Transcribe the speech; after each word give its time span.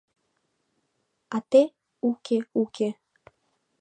А 1.35 1.37
те— 1.51 1.63
Уке, 2.09 2.37
уке. 2.61 2.89